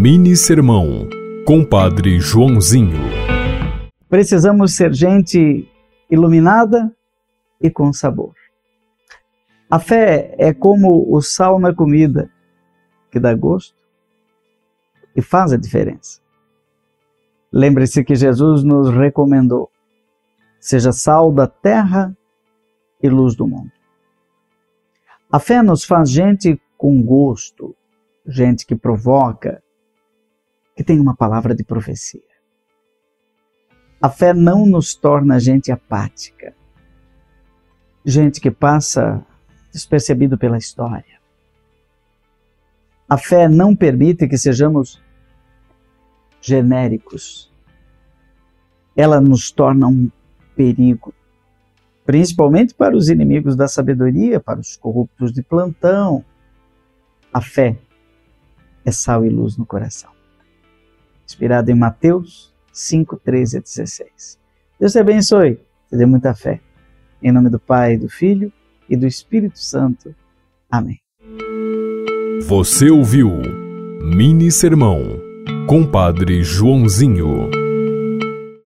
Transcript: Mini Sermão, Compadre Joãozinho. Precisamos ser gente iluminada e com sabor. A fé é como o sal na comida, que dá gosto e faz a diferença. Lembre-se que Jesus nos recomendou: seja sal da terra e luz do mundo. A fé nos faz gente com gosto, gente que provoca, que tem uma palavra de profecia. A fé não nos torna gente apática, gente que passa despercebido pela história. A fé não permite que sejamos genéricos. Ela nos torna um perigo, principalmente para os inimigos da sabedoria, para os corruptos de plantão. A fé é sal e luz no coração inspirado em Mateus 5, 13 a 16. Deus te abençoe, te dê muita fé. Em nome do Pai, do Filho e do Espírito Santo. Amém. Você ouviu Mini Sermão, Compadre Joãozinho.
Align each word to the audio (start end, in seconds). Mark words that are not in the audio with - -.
Mini 0.00 0.36
Sermão, 0.36 1.08
Compadre 1.44 2.20
Joãozinho. 2.20 3.00
Precisamos 4.08 4.76
ser 4.76 4.94
gente 4.94 5.68
iluminada 6.08 6.94
e 7.60 7.68
com 7.68 7.92
sabor. 7.92 8.32
A 9.68 9.80
fé 9.80 10.36
é 10.38 10.54
como 10.54 11.12
o 11.12 11.20
sal 11.20 11.58
na 11.58 11.74
comida, 11.74 12.30
que 13.10 13.18
dá 13.18 13.34
gosto 13.34 13.74
e 15.16 15.20
faz 15.20 15.52
a 15.52 15.56
diferença. 15.56 16.20
Lembre-se 17.52 18.04
que 18.04 18.14
Jesus 18.14 18.62
nos 18.62 18.90
recomendou: 18.90 19.68
seja 20.60 20.92
sal 20.92 21.32
da 21.32 21.48
terra 21.48 22.16
e 23.02 23.08
luz 23.08 23.34
do 23.34 23.48
mundo. 23.48 23.72
A 25.28 25.40
fé 25.40 25.60
nos 25.60 25.82
faz 25.82 26.08
gente 26.08 26.56
com 26.76 27.02
gosto, 27.02 27.74
gente 28.24 28.64
que 28.64 28.76
provoca, 28.76 29.60
que 30.78 30.84
tem 30.84 31.00
uma 31.00 31.16
palavra 31.16 31.56
de 31.56 31.64
profecia. 31.64 32.22
A 34.00 34.08
fé 34.08 34.32
não 34.32 34.64
nos 34.64 34.94
torna 34.94 35.40
gente 35.40 35.72
apática, 35.72 36.54
gente 38.04 38.40
que 38.40 38.48
passa 38.48 39.26
despercebido 39.72 40.38
pela 40.38 40.56
história. 40.56 41.18
A 43.08 43.18
fé 43.18 43.48
não 43.48 43.74
permite 43.74 44.28
que 44.28 44.38
sejamos 44.38 45.02
genéricos. 46.40 47.52
Ela 48.96 49.20
nos 49.20 49.50
torna 49.50 49.88
um 49.88 50.08
perigo, 50.54 51.12
principalmente 52.06 52.72
para 52.72 52.96
os 52.96 53.08
inimigos 53.08 53.56
da 53.56 53.66
sabedoria, 53.66 54.38
para 54.38 54.60
os 54.60 54.76
corruptos 54.76 55.32
de 55.32 55.42
plantão. 55.42 56.24
A 57.32 57.40
fé 57.40 57.76
é 58.84 58.92
sal 58.92 59.26
e 59.26 59.28
luz 59.28 59.56
no 59.56 59.66
coração 59.66 60.17
inspirado 61.28 61.70
em 61.70 61.74
Mateus 61.74 62.52
5, 62.72 63.16
13 63.18 63.58
a 63.58 63.60
16. 63.60 64.38
Deus 64.80 64.92
te 64.92 64.98
abençoe, 64.98 65.60
te 65.90 65.96
dê 65.96 66.06
muita 66.06 66.34
fé. 66.34 66.60
Em 67.22 67.30
nome 67.30 67.50
do 67.50 67.58
Pai, 67.58 67.96
do 67.96 68.08
Filho 68.08 68.52
e 68.88 68.96
do 68.96 69.06
Espírito 69.06 69.58
Santo. 69.58 70.14
Amém. 70.70 70.98
Você 72.46 72.88
ouviu 72.88 73.30
Mini 74.00 74.50
Sermão, 74.50 75.02
Compadre 75.66 76.42
Joãozinho. 76.42 77.57